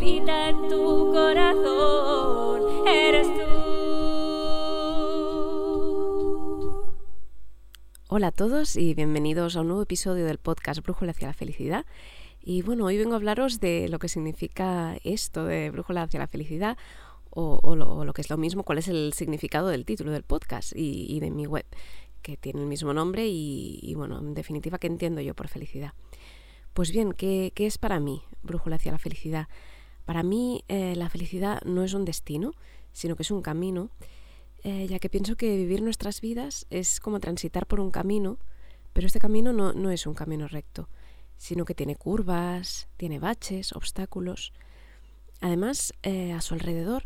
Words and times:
en 0.00 0.68
tu 0.68 1.12
corazón 1.12 2.62
eres 2.88 3.28
tú. 3.28 3.44
Hola 8.08 8.26
a 8.26 8.32
todos 8.32 8.74
y 8.74 8.94
bienvenidos 8.94 9.54
a 9.54 9.60
un 9.60 9.68
nuevo 9.68 9.82
episodio 9.82 10.24
del 10.24 10.38
podcast 10.38 10.82
Brújula 10.82 11.12
hacia 11.12 11.28
la 11.28 11.32
felicidad. 11.32 11.86
Y 12.42 12.62
bueno, 12.62 12.86
hoy 12.86 12.98
vengo 12.98 13.12
a 13.12 13.16
hablaros 13.16 13.60
de 13.60 13.88
lo 13.88 14.00
que 14.00 14.08
significa 14.08 14.96
esto 15.04 15.44
de 15.44 15.70
Brújula 15.70 16.02
hacia 16.02 16.18
la 16.18 16.26
felicidad 16.26 16.76
o, 17.30 17.76
lo, 17.76 18.12
que 18.12 18.22
es 18.22 18.30
lo 18.30 18.36
mismo, 18.36 18.64
cuál 18.64 18.78
es 18.78 18.88
el 18.88 19.12
significado 19.12 19.68
del 19.68 19.84
título 19.84 20.10
del 20.10 20.24
podcast 20.24 20.72
y, 20.74 21.20
de 21.20 21.30
mi 21.30 21.46
web, 21.46 21.66
que 22.20 22.36
tiene 22.36 22.60
el 22.62 22.66
mismo 22.66 22.92
nombre 22.94 23.28
y, 23.28 23.94
bueno, 23.96 24.18
en 24.18 24.34
definitiva, 24.34 24.78
¿qué 24.78 24.88
entiendo 24.88 25.20
yo 25.20 25.34
por 25.34 25.46
felicidad? 25.46 25.94
Pues 26.72 26.90
bien, 26.90 27.12
¿qué, 27.12 27.52
es 27.54 27.78
para 27.78 28.00
mí 28.00 28.24
Brújula 28.42 28.74
hacia 28.74 28.90
la 28.90 28.98
felicidad? 28.98 29.46
Para 30.04 30.22
mí 30.22 30.64
eh, 30.68 30.94
la 30.96 31.08
felicidad 31.08 31.62
no 31.62 31.82
es 31.82 31.94
un 31.94 32.04
destino, 32.04 32.52
sino 32.92 33.16
que 33.16 33.22
es 33.22 33.30
un 33.30 33.42
camino, 33.42 33.90
eh, 34.62 34.86
ya 34.88 34.98
que 34.98 35.08
pienso 35.08 35.36
que 35.36 35.56
vivir 35.56 35.82
nuestras 35.82 36.20
vidas 36.20 36.66
es 36.70 37.00
como 37.00 37.20
transitar 37.20 37.66
por 37.66 37.80
un 37.80 37.90
camino, 37.90 38.38
pero 38.92 39.06
este 39.06 39.18
camino 39.18 39.52
no, 39.52 39.90
es 39.90 40.06
un 40.06 40.14
camino 40.14 40.46
recto, 40.46 40.88
sino 41.36 41.64
que 41.64 41.74
tiene 41.74 41.96
curvas, 41.96 42.88
tiene 42.96 43.18
baches, 43.18 43.72
obstáculos. 43.72 44.52
Además, 45.40 45.92
eh, 46.02 46.32
a 46.32 46.40
su 46.40 46.54
alrededor 46.54 47.04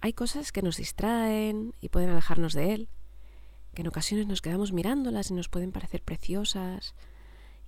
hay 0.00 0.12
cosas 0.14 0.50
que 0.50 0.62
nos 0.62 0.78
distraen 0.78 1.74
y 1.80 1.88
pueden 1.88 2.10
alejarnos 2.10 2.54
de 2.54 2.74
él, 2.74 2.88
que 3.74 3.82
en 3.82 3.88
ocasiones 3.88 4.26
nos 4.26 4.42
quedamos 4.42 4.72
mirándolas 4.72 5.30
y 5.30 5.34
nos 5.34 5.48
pueden 5.48 5.72
parecer 5.72 6.02
preciosas 6.02 6.94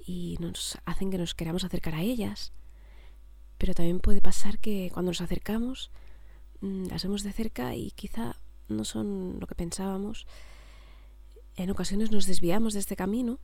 y 0.05 0.36
nos 0.41 0.78
hacen 0.84 1.11
que 1.11 1.19
nos 1.19 1.34
queramos 1.34 1.64
acercar 1.64 1.94
a 1.94 2.02
ellas. 2.02 2.52
Pero 3.65 3.73
también 3.73 3.98
puede 3.98 4.20
pasar 4.20 4.59
que 4.59 4.91
cuando 4.93 5.11
nos 5.11 5.23
acercamos 5.23 5.91
mm, 6.61 6.89
las 6.89 7.03
vemos 7.03 7.23
de 7.23 7.33
cerca 7.33 7.75
y 7.75 7.93
quizá 7.93 8.37
no 8.69 8.84
son 8.84 9.39
lo 9.41 9.47
que 9.47 9.55
pensábamos. 9.55 10.27
En 11.57 11.70
ocasiones 11.70 12.11
nos 12.11 12.27
desviamos 12.27 12.75
de 12.75 12.81
este 12.81 12.95
camino, 12.95 13.39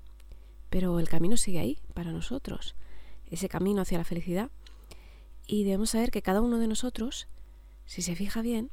pero 0.69 1.01
el 1.01 1.09
camino 1.09 1.39
sigue 1.39 1.59
ahí 1.59 1.79
para 1.95 2.13
nosotros, 2.13 2.75
ese 3.31 3.49
camino 3.49 3.81
hacia 3.81 3.97
la 3.97 4.05
felicidad. 4.05 4.51
Y 5.47 5.65
debemos 5.65 5.89
saber 5.89 6.11
que 6.11 6.21
cada 6.21 6.43
uno 6.43 6.59
de 6.59 6.67
nosotros, 6.67 7.27
si 7.87 8.03
se 8.03 8.15
fija 8.15 8.43
bien, 8.43 8.71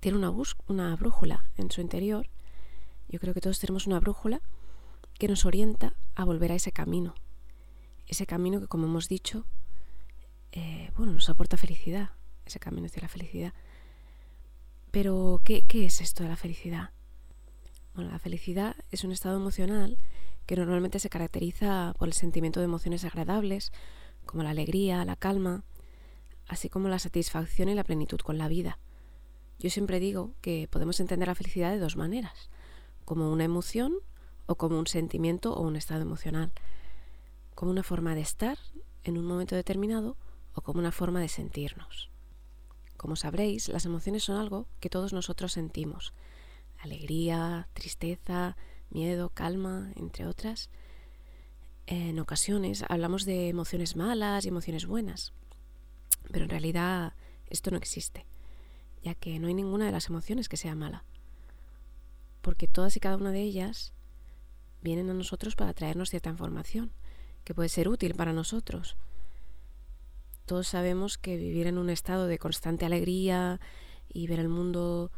tiene 0.00 0.18
una, 0.18 0.30
una 0.68 0.94
brújula 0.94 1.46
en 1.56 1.70
su 1.70 1.80
interior. 1.80 2.28
Yo 3.08 3.18
creo 3.18 3.32
que 3.32 3.40
todos 3.40 3.60
tenemos 3.60 3.86
una 3.86 3.98
brújula 3.98 4.42
que 5.18 5.28
nos 5.28 5.46
orienta 5.46 5.94
a 6.14 6.26
volver 6.26 6.52
a 6.52 6.56
ese 6.56 6.70
camino. 6.70 7.14
Ese 8.06 8.26
camino 8.26 8.60
que, 8.60 8.66
como 8.66 8.84
hemos 8.84 9.08
dicho, 9.08 9.46
eh, 10.52 10.90
bueno, 10.96 11.12
nos 11.12 11.28
aporta 11.28 11.56
felicidad, 11.56 12.10
ese 12.44 12.60
camino 12.60 12.86
hacia 12.86 13.02
la 13.02 13.08
felicidad. 13.08 13.52
Pero, 14.90 15.40
¿qué, 15.44 15.62
¿qué 15.62 15.86
es 15.86 16.00
esto 16.00 16.22
de 16.22 16.28
la 16.28 16.36
felicidad? 16.36 16.90
Bueno, 17.94 18.10
la 18.10 18.18
felicidad 18.18 18.76
es 18.90 19.04
un 19.04 19.12
estado 19.12 19.36
emocional 19.36 19.98
que 20.46 20.56
normalmente 20.56 20.98
se 20.98 21.08
caracteriza 21.08 21.94
por 21.98 22.08
el 22.08 22.14
sentimiento 22.14 22.60
de 22.60 22.64
emociones 22.64 23.04
agradables, 23.04 23.72
como 24.26 24.42
la 24.42 24.50
alegría, 24.50 25.04
la 25.04 25.16
calma, 25.16 25.64
así 26.48 26.68
como 26.68 26.88
la 26.88 26.98
satisfacción 26.98 27.68
y 27.68 27.74
la 27.74 27.84
plenitud 27.84 28.18
con 28.20 28.38
la 28.38 28.48
vida. 28.48 28.78
Yo 29.58 29.70
siempre 29.70 30.00
digo 30.00 30.34
que 30.40 30.68
podemos 30.70 30.98
entender 31.00 31.28
la 31.28 31.34
felicidad 31.34 31.70
de 31.70 31.78
dos 31.78 31.96
maneras, 31.96 32.50
como 33.04 33.30
una 33.30 33.44
emoción 33.44 33.94
o 34.46 34.56
como 34.56 34.78
un 34.78 34.86
sentimiento 34.86 35.54
o 35.54 35.62
un 35.62 35.76
estado 35.76 36.02
emocional, 36.02 36.52
como 37.54 37.70
una 37.70 37.82
forma 37.82 38.14
de 38.14 38.22
estar 38.22 38.58
en 39.04 39.18
un 39.18 39.24
momento 39.24 39.54
determinado 39.54 40.16
o 40.54 40.60
como 40.60 40.80
una 40.80 40.92
forma 40.92 41.20
de 41.20 41.28
sentirnos. 41.28 42.10
Como 42.96 43.16
sabréis, 43.16 43.68
las 43.68 43.84
emociones 43.84 44.24
son 44.24 44.36
algo 44.36 44.66
que 44.80 44.90
todos 44.90 45.12
nosotros 45.12 45.52
sentimos. 45.52 46.12
Alegría, 46.78 47.68
tristeza, 47.72 48.56
miedo, 48.90 49.30
calma, 49.30 49.92
entre 49.96 50.26
otras. 50.26 50.70
En 51.86 52.18
ocasiones 52.20 52.84
hablamos 52.88 53.24
de 53.24 53.48
emociones 53.48 53.96
malas 53.96 54.44
y 54.44 54.48
emociones 54.48 54.86
buenas, 54.86 55.32
pero 56.30 56.44
en 56.44 56.50
realidad 56.50 57.14
esto 57.48 57.70
no 57.70 57.76
existe 57.76 58.26
ya 59.02 59.14
que 59.14 59.38
no 59.38 59.48
hay 59.48 59.54
ninguna 59.54 59.86
de 59.86 59.92
las 59.92 60.08
emociones 60.08 60.48
que 60.48 60.56
sea 60.56 60.74
mala, 60.74 61.04
porque 62.40 62.68
todas 62.68 62.96
y 62.96 63.00
cada 63.00 63.16
una 63.16 63.32
de 63.32 63.42
ellas 63.42 63.92
vienen 64.80 65.10
a 65.10 65.14
nosotros 65.14 65.56
para 65.56 65.74
traernos 65.74 66.10
cierta 66.10 66.30
información 66.30 66.92
que 67.44 67.54
puede 67.54 67.68
ser 67.68 67.88
útil 67.88 68.14
para 68.14 68.32
nosotros. 68.32 68.96
Todos 70.52 70.68
sabemos 70.68 71.16
que 71.16 71.38
vivir 71.38 71.66
en 71.66 71.78
un 71.78 71.88
estado 71.88 72.26
de 72.26 72.36
constante 72.36 72.84
alegría 72.84 73.58
y 74.12 74.26
ver 74.26 74.38
el 74.38 74.50
mundo 74.50 75.10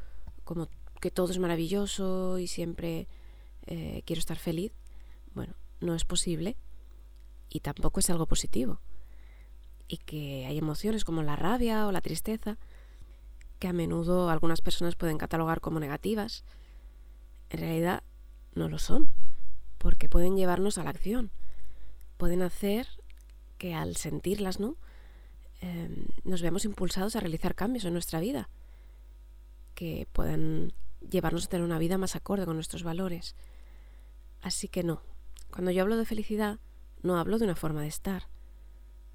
como 0.45 0.69
que 1.01 1.11
todo 1.11 1.33
es 1.33 1.41
maravilloso 1.41 2.39
y 2.39 2.47
siempre 2.47 3.09
eh, 3.67 4.03
quiero 4.07 4.21
estar 4.21 4.39
feliz, 4.39 4.71
bueno, 5.35 5.55
no 5.81 5.97
es 5.97 6.05
posible 6.05 6.57
y 7.49 7.59
tampoco 7.59 7.99
es 7.99 8.11
algo 8.11 8.27
positivo. 8.27 8.79
Y 9.89 9.97
que 9.97 10.47
hay 10.47 10.57
emociones 10.57 11.05
como 11.05 11.25
la 11.25 11.35
rabia 11.35 11.89
o 11.89 11.91
la 11.91 12.01
tristeza 12.01 12.57
que 13.59 13.67
a 13.67 13.73
menudo 13.73 14.31
algunas 14.31 14.61
personas 14.61 14.95
pueden 14.95 15.19
catalogar 15.19 15.61
como 15.61 15.81
negativas, 15.81 16.45
en 17.51 17.59
realidad 17.59 18.05
no 18.55 18.69
lo 18.69 18.79
son, 18.79 19.09
porque 19.79 20.09
pueden 20.09 20.37
llevarnos 20.37 20.79
a 20.79 20.85
la 20.85 20.91
acción, 20.91 21.33
pueden 22.19 22.41
hacer 22.41 22.87
que 23.59 23.75
al 23.75 23.97
sentirlas, 23.97 24.61
¿no? 24.61 24.77
Em, 25.65 26.09
nos 26.25 26.43
veamos 26.43 26.67
impulsados 26.67 27.17
a 27.17 27.21
realizar 27.21 27.55
cambios 27.55 27.87
en 27.87 27.95
nuestra 27.95 28.21
vida, 28.21 28.51
que 29.75 30.07
puedan 30.13 30.75
llevarnos 31.01 31.47
a 31.47 31.49
tener 31.49 31.65
una 31.65 31.79
vida 31.79 31.97
más 31.97 32.17
acorde 32.17 32.45
con 32.45 32.57
nuestros 32.57 32.83
valores. 32.83 33.35
Así 34.43 34.69
que 34.69 34.83
no, 34.83 35.01
cuando 35.51 35.71
yo 35.71 35.81
hablo 35.81 35.97
de 35.97 36.05
felicidad, 36.05 36.59
no 37.03 37.17
hablo 37.17 37.39
de 37.39 37.47
una 37.47 37.57
forma 37.57 37.81
de 37.81 37.89
estar, 37.89 38.29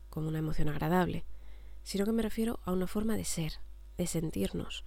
como 0.09 0.27
una 0.27 0.39
emoción 0.39 0.69
agradable, 0.69 1.23
sino 1.83 2.03
que 2.05 2.13
me 2.13 2.23
refiero 2.23 2.59
a 2.65 2.71
una 2.71 2.87
forma 2.87 3.15
de 3.15 3.25
ser, 3.25 3.59
de 3.97 4.07
sentirnos, 4.07 4.85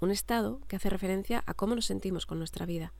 un 0.00 0.10
estado 0.10 0.60
que 0.68 0.76
hace 0.76 0.90
referencia 0.90 1.42
a 1.46 1.54
cómo 1.54 1.74
nos 1.74 1.86
sentimos 1.86 2.26
con 2.26 2.36
nuestra 2.36 2.66
vida, 2.66 2.92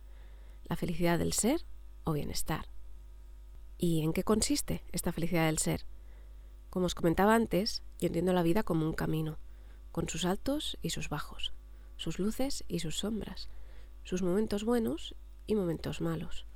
la 0.65 0.77
felicidad 0.77 1.19
del 1.19 1.35
ser 1.35 1.67
o 2.05 2.15
bienestar. 2.15 2.71
¿Y 3.77 4.03
en 4.03 4.15
qué 4.15 4.25
consiste 4.25 4.83
esta 4.93 5.13
felicidad 5.13 5.45
del 5.45 5.59
ser? 5.59 5.85
Como 6.73 6.87
os 6.87 6.95
comentaba 6.95 7.35
antes, 7.35 7.83
yo 8.01 8.07
entiendo 8.07 8.33
la 8.33 8.43
vida 8.43 8.63
como 8.63 8.87
un 8.87 8.95
camino, 8.95 9.37
con 9.93 10.09
sus 10.09 10.25
altos 10.25 10.79
y 10.81 10.89
sus 10.89 11.11
bajos, 11.11 11.53
sus 11.99 12.19
luces 12.19 12.65
y 12.67 12.79
sus 12.79 12.97
sombras, 12.97 13.51
sus 14.05 14.23
momentos 14.23 14.65
buenos 14.65 15.15
y 15.47 15.55
momentos 15.55 16.01
malos. 16.01 16.47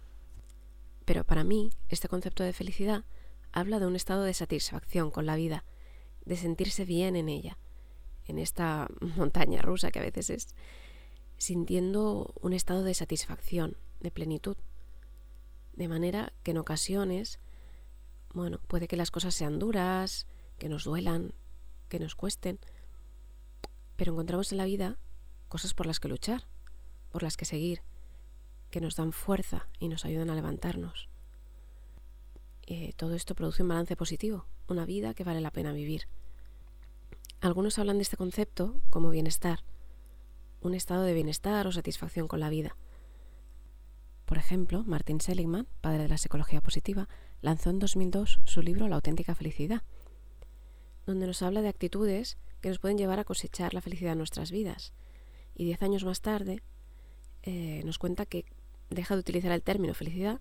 Pero 1.05 1.25
para 1.25 1.45
mí, 1.45 1.69
este 1.91 2.09
concepto 2.09 2.45
de 2.45 2.55
felicidad 2.55 3.05
habla 3.53 3.79
de 3.79 3.87
un 3.87 3.95
estado 3.95 4.23
de 4.23 4.33
satisfacción 4.33 5.11
con 5.11 5.27
la 5.27 5.37
vida, 5.37 5.67
de 6.25 6.37
sentirse 6.37 6.87
bien 6.87 7.15
en 7.15 7.29
ella, 7.29 7.59
en 8.25 8.39
esta 8.39 8.89
montaña 9.19 9.61
rusa 9.61 9.91
que 9.91 9.99
a 9.99 10.09
veces 10.09 10.31
es, 10.31 10.55
sintiendo 11.37 12.33
un 12.41 12.55
estado 12.55 12.85
de 12.85 12.95
satisfacción, 12.95 13.77
de 14.01 14.11
plenitud. 14.11 14.57
De 15.75 15.89
manera 15.89 16.33
que 16.43 16.53
en 16.53 16.57
ocasiones, 16.57 17.39
bueno, 18.37 18.61
puede 18.69 18.87
que 18.87 18.97
las 18.97 19.11
cosas 19.11 19.35
sean 19.35 19.59
duras, 19.59 20.27
que 20.59 20.69
nos 20.69 20.85
duelan, 20.85 21.33
que 21.89 21.99
nos 21.99 22.15
cuesten, 22.15 22.59
pero 23.97 24.13
encontramos 24.13 24.53
en 24.53 24.59
la 24.59 24.67
vida 24.67 24.99
cosas 25.49 25.73
por 25.73 25.87
las 25.87 26.01
que 26.01 26.09
luchar, 26.09 26.47
por 27.11 27.23
las 27.23 27.39
que 27.39 27.47
seguir, 27.47 27.81
que 28.71 28.83
nos 28.83 28.95
dan 28.95 29.13
fuerza 29.13 29.69
y 29.79 29.89
nos 29.89 30.05
ayudan 30.05 30.29
a 30.29 30.35
levantarnos. 30.35 31.09
Eh, 32.67 32.93
todo 32.97 33.15
esto 33.15 33.35
produce 33.35 33.63
un 33.63 33.71
balance 33.71 33.97
positivo, 33.97 34.45
una 34.69 34.85
vida 34.85 35.15
que 35.15 35.25
vale 35.25 35.41
la 35.41 35.51
pena 35.51 35.73
vivir. 35.73 36.03
Algunos 37.41 37.79
hablan 37.79 37.97
de 37.97 38.03
este 38.03 38.19
concepto 38.19 38.83
como 38.91 39.09
bienestar, 39.09 39.61
un 40.61 40.75
estado 40.75 41.05
de 41.05 41.15
bienestar 41.15 41.67
o 41.67 41.73
satisfacción 41.73 42.29
con 42.29 42.41
la 42.41 42.51
vida. 42.51 42.77
Por 44.27 44.39
ejemplo, 44.39 44.85
Martin 44.85 45.21
Seligman, 45.21 45.67
padre 45.81 46.03
de 46.03 46.09
la 46.09 46.19
psicología 46.19 46.61
positiva, 46.61 47.09
lanzó 47.41 47.71
en 47.71 47.79
2002 47.79 48.41
su 48.45 48.61
libro 48.61 48.89
La 48.89 48.97
auténtica 48.97 49.35
felicidad, 49.35 49.83
donde 51.07 51.27
nos 51.27 51.41
habla 51.43 51.63
de 51.63 51.69
actitudes 51.69 52.37
que 52.61 52.69
nos 52.69 52.79
pueden 52.79 52.99
llevar 52.99 53.19
a 53.19 53.25
cosechar 53.25 53.73
la 53.73 53.81
felicidad 53.81 54.13
en 54.13 54.19
nuestras 54.19 54.51
vidas. 54.51 54.93
Y 55.55 55.65
diez 55.65 55.83
años 55.83 56.05
más 56.05 56.21
tarde 56.21 56.63
eh, 57.43 57.83
nos 57.85 57.99
cuenta 57.99 58.27
que 58.27 58.45
deja 58.91 59.15
de 59.15 59.21
utilizar 59.21 59.53
el 59.53 59.63
término 59.63 59.95
felicidad 59.95 60.41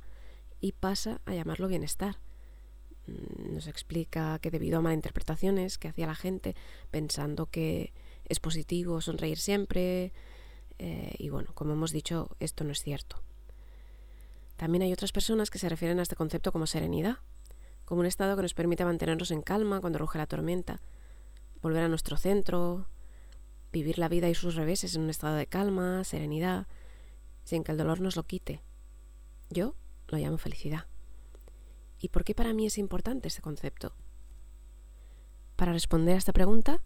y 0.60 0.74
pasa 0.74 1.22
a 1.26 1.34
llamarlo 1.34 1.68
bienestar, 1.68 2.18
Mm, 3.08 3.54
nos 3.54 3.68
explica 3.68 4.40
que 4.40 4.52
debido 4.52 4.80
a 4.80 4.82
malinterpretaciones 4.82 5.78
que 5.78 5.88
hacía 5.88 6.08
la 6.08 6.16
gente 6.16 6.56
pensando 6.92 7.46
que 7.48 7.94
es 8.26 8.40
positivo 8.40 9.02
sonreír 9.02 9.38
siempre, 9.38 10.12
eh, 10.80 11.14
y 11.18 11.30
bueno, 11.30 11.52
como 11.54 11.74
hemos 11.74 11.92
dicho, 11.92 12.36
esto 12.40 12.64
no 12.64 12.72
es 12.72 12.82
cierto. 12.82 13.22
También 14.58 14.84
hay 14.84 14.94
otras 14.94 15.12
personas 15.12 15.50
que 15.50 15.60
se 15.60 15.70
refieren 15.70 16.00
a 16.00 16.04
este 16.04 16.16
concepto 16.16 16.52
como 16.52 16.68
serenidad, 16.68 17.18
como 17.84 18.02
un 18.02 18.08
estado 18.08 18.36
que 18.36 18.42
nos 18.42 18.54
permite 18.54 18.86
mantenernos 18.86 19.32
en 19.32 19.42
calma 19.42 19.82
cuando 19.82 20.00
ruge 20.00 20.18
la 20.18 20.28
tormenta, 20.28 20.82
volver 21.62 21.84
a 21.84 21.90
nuestro 21.90 22.18
centro, 22.18 22.88
vivir 23.72 24.00
la 24.00 24.08
vida 24.08 24.30
y 24.30 24.36
sus 24.36 24.56
reveses 24.56 24.96
en 24.96 25.02
un 25.02 25.10
estado 25.10 25.36
de 25.36 25.48
calma, 25.48 26.04
serenidad, 26.04 26.68
sin 27.44 27.64
que 27.64 27.72
el 27.72 27.78
dolor 27.78 28.02
nos 28.02 28.16
lo 28.16 28.24
quite. 28.24 28.62
Yo 29.50 29.76
lo 30.08 30.18
llamo 30.18 30.38
felicidad. 30.38 30.86
¿Y 32.00 32.10
por 32.10 32.24
qué 32.24 32.34
para 32.34 32.54
mí 32.54 32.66
es 32.66 32.78
importante 32.78 33.28
este 33.28 33.42
concepto? 33.42 33.94
Para 35.56 35.74
responder 35.74 36.16
a 36.16 36.18
esta 36.18 36.34
pregunta, 36.34 36.82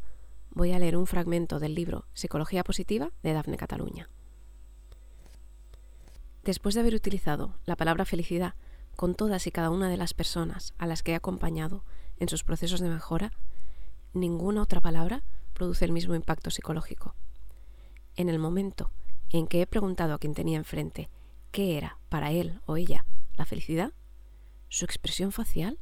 voy 0.52 0.72
a 0.74 0.80
leer 0.80 0.98
un 0.98 1.08
fragmento 1.08 1.60
del 1.60 1.76
libro 1.76 2.06
Psicología 2.14 2.64
Positiva 2.64 3.12
de 3.24 3.34
Dafne 3.34 3.58
Cataluña. 3.58 4.10
Después 6.50 6.74
de 6.74 6.82
haber 6.82 6.96
utilizado 6.96 7.54
la 7.68 7.76
palabra 7.76 8.06
felicidad 8.06 8.56
con 8.96 9.14
todas 9.14 9.46
y 9.46 9.52
cada 9.52 9.70
una 9.70 9.88
de 9.88 9.98
las 9.98 10.16
personas 10.16 10.74
a 10.80 10.88
las 10.88 11.04
que 11.04 11.12
he 11.12 11.16
acompañado 11.16 11.84
en 12.18 12.28
sus 12.28 12.44
procesos 12.44 12.80
de 12.80 12.90
mejora, 12.90 13.34
ninguna 14.14 14.64
otra 14.64 14.82
palabra 14.82 15.22
produce 15.54 15.86
el 15.86 15.92
mismo 15.92 16.16
impacto 16.16 16.50
psicológico. 16.50 17.14
En 18.16 18.30
el 18.30 18.40
momento 18.40 18.90
en 19.30 19.46
que 19.46 19.62
he 19.62 19.68
preguntado 19.68 20.16
a 20.16 20.18
quien 20.18 20.34
tenía 20.34 20.58
enfrente 20.58 21.12
qué 21.52 21.78
era 21.78 22.00
para 22.10 22.32
él 22.32 22.60
o 22.66 22.78
ella 22.78 23.06
la 23.36 23.46
felicidad, 23.46 23.94
su 24.70 24.86
expresión 24.86 25.32
facial 25.32 25.78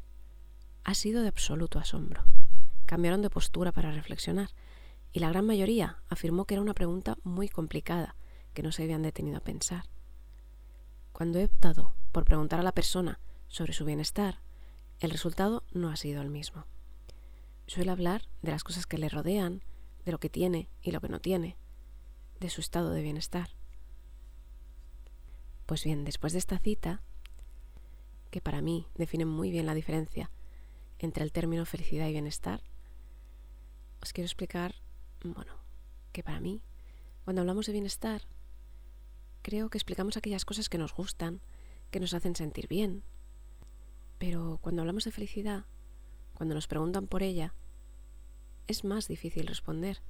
ha 0.83 0.95
sido 0.95 1.21
de 1.21 1.29
absoluto 1.29 1.79
asombro. 1.79 2.25
Cambiaron 2.85 3.21
de 3.21 3.29
postura 3.29 3.71
para 3.71 3.93
reflexionar 3.93 4.49
y 5.13 5.19
la 5.21 5.29
gran 5.29 5.45
mayoría 5.45 6.03
afirmó 6.09 6.43
que 6.43 6.55
era 6.55 6.61
una 6.61 6.73
pregunta 6.73 7.17
muy 7.23 7.47
complicada 7.47 8.17
que 8.53 8.63
no 8.63 8.73
se 8.73 8.83
habían 8.83 9.03
detenido 9.03 9.37
a 9.37 9.39
pensar. 9.45 9.85
Cuando 11.17 11.39
he 11.39 11.45
optado 11.45 11.95
por 12.11 12.25
preguntar 12.25 12.59
a 12.59 12.63
la 12.63 12.73
persona 12.73 13.19
sobre 13.47 13.73
su 13.73 13.85
bienestar, 13.85 14.39
el 14.99 15.09
resultado 15.09 15.63
no 15.71 15.89
ha 15.89 15.95
sido 15.95 16.21
el 16.21 16.29
mismo. 16.29 16.67
Suele 17.65 17.89
hablar 17.89 18.21
de 18.43 18.51
las 18.51 18.63
cosas 18.63 18.85
que 18.85 18.99
le 18.99 19.09
rodean, 19.09 19.63
de 20.05 20.11
lo 20.11 20.19
que 20.19 20.29
tiene 20.29 20.69
y 20.79 20.91
lo 20.91 21.01
que 21.01 21.09
no 21.09 21.19
tiene, 21.19 21.57
de 22.39 22.51
su 22.51 22.61
estado 22.61 22.91
de 22.91 23.01
bienestar. 23.01 23.49
Pues 25.65 25.83
bien, 25.83 26.05
después 26.05 26.33
de 26.33 26.39
esta 26.39 26.59
cita, 26.59 27.01
que 28.29 28.39
para 28.39 28.61
mí 28.61 28.85
define 28.93 29.25
muy 29.25 29.49
bien 29.49 29.65
la 29.65 29.73
diferencia 29.73 30.29
entre 30.99 31.23
el 31.23 31.31
término 31.31 31.65
felicidad 31.65 32.07
y 32.07 32.11
bienestar, 32.11 32.61
os 34.03 34.13
quiero 34.13 34.27
explicar, 34.27 34.75
bueno, 35.23 35.55
que 36.11 36.21
para 36.21 36.39
mí, 36.39 36.61
cuando 37.25 37.41
hablamos 37.41 37.65
de 37.65 37.71
bienestar, 37.71 38.21
creo 39.47 39.69
que 39.69 39.77
explicamos 39.77 40.17
aquellas 40.17 40.43
cosas 40.43 40.67
que 40.67 40.77
nos 40.77 40.93
gustan, 40.93 41.39
que 41.89 42.01
nos 42.01 42.13
hacen 42.13 42.35
sentir 42.35 42.67
bien. 42.67 43.05
Pero 44.17 44.59
cuando 44.61 44.81
hablamos 44.81 45.05
de 45.05 45.13
felicidad, 45.13 45.63
cuando 46.33 46.53
nos 46.53 46.67
preguntan 46.67 47.07
por 47.07 47.23
ella, 47.23 47.53
es 48.67 48.83
más 48.83 49.07
difícil 49.07 49.47
responder. 49.47 50.01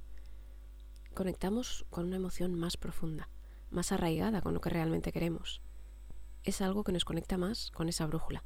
Conectamos 1.14 1.86
con 1.88 2.06
una 2.06 2.16
emoción 2.16 2.56
más 2.56 2.76
profunda, 2.76 3.28
más 3.70 3.92
arraigada 3.92 4.42
con 4.42 4.54
lo 4.54 4.60
que 4.60 4.70
realmente 4.70 5.12
queremos. 5.12 5.62
Es 6.42 6.60
algo 6.60 6.82
que 6.82 6.90
nos 6.90 7.04
conecta 7.04 7.38
más 7.38 7.70
con 7.70 7.88
esa 7.88 8.06
brújula. 8.06 8.42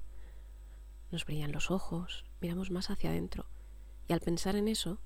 Nos 1.11 1.25
brillan 1.25 1.53
los 1.53 1.71
ojos, 1.71 2.27
miramos 2.43 2.71
más 2.71 2.91
hacia 2.91 3.09
adentro, 3.09 3.47
y 4.09 4.13
al 4.13 4.21
pensar 4.21 4.57
en 4.57 4.69
eso 4.69 4.99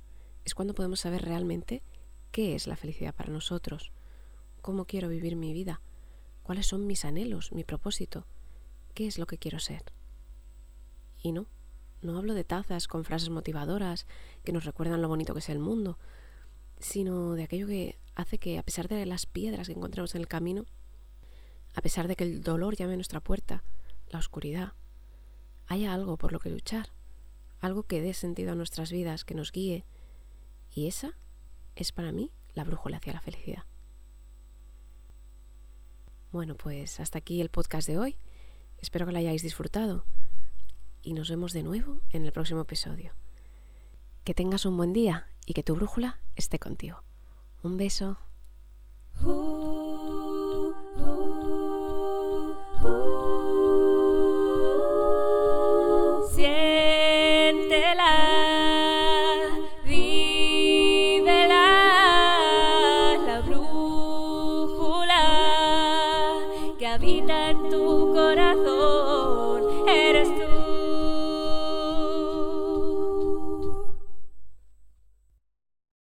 es 0.44 0.56
cuando 0.56 0.74
podemos 0.74 0.98
saber 0.98 1.22
realmente 1.22 1.84
qué 2.32 2.56
es 2.56 2.66
la 2.66 2.74
felicidad 2.74 3.14
para 3.14 3.30
nosotros, 3.30 3.92
cómo 4.66 4.84
quiero 4.84 5.08
vivir 5.08 5.36
mi 5.36 5.52
vida, 5.52 5.80
cuáles 6.42 6.66
son 6.66 6.88
mis 6.88 7.04
anhelos, 7.04 7.52
mi 7.52 7.62
propósito, 7.62 8.26
qué 8.94 9.06
es 9.06 9.16
lo 9.16 9.28
que 9.28 9.38
quiero 9.38 9.60
ser. 9.60 9.84
Y 11.22 11.30
no, 11.30 11.46
no 12.02 12.18
hablo 12.18 12.34
de 12.34 12.42
tazas 12.42 12.88
con 12.88 13.04
frases 13.04 13.30
motivadoras 13.30 14.08
que 14.42 14.52
nos 14.52 14.64
recuerdan 14.64 15.00
lo 15.00 15.08
bonito 15.08 15.34
que 15.34 15.38
es 15.38 15.50
el 15.50 15.60
mundo, 15.60 16.00
sino 16.80 17.34
de 17.34 17.44
aquello 17.44 17.68
que 17.68 18.00
hace 18.16 18.38
que, 18.38 18.58
a 18.58 18.64
pesar 18.64 18.88
de 18.88 19.06
las 19.06 19.26
piedras 19.26 19.68
que 19.68 19.74
encontramos 19.74 20.16
en 20.16 20.22
el 20.22 20.26
camino, 20.26 20.64
a 21.76 21.80
pesar 21.80 22.08
de 22.08 22.16
que 22.16 22.24
el 22.24 22.42
dolor 22.42 22.74
llame 22.74 22.94
a 22.94 22.96
nuestra 22.96 23.20
puerta, 23.20 23.62
la 24.08 24.18
oscuridad, 24.18 24.72
haya 25.68 25.94
algo 25.94 26.16
por 26.16 26.32
lo 26.32 26.40
que 26.40 26.50
luchar, 26.50 26.88
algo 27.60 27.84
que 27.84 28.00
dé 28.00 28.14
sentido 28.14 28.50
a 28.50 28.56
nuestras 28.56 28.90
vidas, 28.90 29.24
que 29.24 29.36
nos 29.36 29.52
guíe. 29.52 29.84
Y 30.74 30.88
esa 30.88 31.16
es 31.76 31.92
para 31.92 32.10
mí 32.10 32.32
la 32.54 32.64
brújula 32.64 32.96
hacia 32.96 33.12
la 33.12 33.20
felicidad. 33.20 33.62
Bueno, 36.36 36.54
pues 36.54 37.00
hasta 37.00 37.16
aquí 37.16 37.40
el 37.40 37.48
podcast 37.48 37.88
de 37.88 37.96
hoy. 37.96 38.18
Espero 38.76 39.06
que 39.06 39.12
lo 39.12 39.16
hayáis 39.16 39.40
disfrutado 39.40 40.04
y 41.00 41.14
nos 41.14 41.30
vemos 41.30 41.54
de 41.54 41.62
nuevo 41.62 42.02
en 42.10 42.26
el 42.26 42.32
próximo 42.32 42.60
episodio. 42.60 43.14
Que 44.22 44.34
tengas 44.34 44.66
un 44.66 44.76
buen 44.76 44.92
día 44.92 45.30
y 45.46 45.54
que 45.54 45.62
tu 45.62 45.74
brújula 45.74 46.20
esté 46.34 46.58
contigo. 46.58 47.02
Un 47.62 47.78
beso. 47.78 48.18